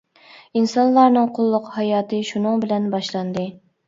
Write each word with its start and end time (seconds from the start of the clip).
ئىنسانلارنىڭ 0.59 1.27
قۇللۇق 1.35 1.67
ھاياتى 1.75 2.21
شۇنىڭ 2.31 2.57
بىلەن 2.65 2.89
باشلاندى. 2.95 3.45